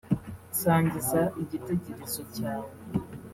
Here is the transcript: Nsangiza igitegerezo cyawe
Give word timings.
Nsangiza 0.51 1.21
igitegerezo 1.41 2.21
cyawe 2.35 2.71